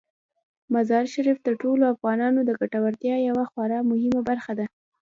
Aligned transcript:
مزارشریف 0.73 1.37
د 1.43 1.49
ټولو 1.61 1.83
افغانانو 1.93 2.39
د 2.45 2.51
ګټورتیا 2.59 3.15
یوه 3.29 3.45
خورا 3.51 3.79
مهمه 3.91 4.21
برخه 4.29 4.51
ده. 4.59 4.65